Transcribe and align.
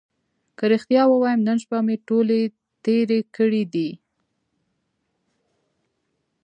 که 0.57 0.63
رښتیا 0.73 1.03
ووایم 1.07 1.41
نن 1.47 1.57
شپه 1.63 1.79
مې 1.85 1.95
ټولې 2.07 2.39
تېرې 2.83 3.19
کړې 3.35 3.63
دي. 3.73 3.89